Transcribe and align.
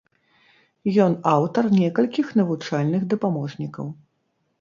Ён 1.03 1.11
аўтар 1.33 1.63
некалькіх 1.79 2.31
навучальных 2.39 3.05
дапаможнікаў. 3.13 3.85